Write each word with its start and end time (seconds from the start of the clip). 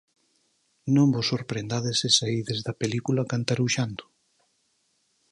Non 0.95 1.07
vos 1.13 1.27
sorprendades 1.33 1.95
se 2.01 2.09
saídes 2.17 2.59
da 2.65 2.77
película 2.81 3.27
cantaruxando. 3.31 4.03